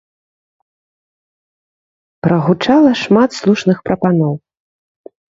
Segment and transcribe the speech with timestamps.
[2.27, 4.33] Прагучала шмат слушных прапаноў.